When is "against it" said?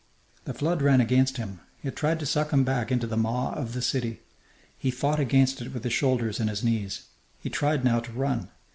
5.19-5.75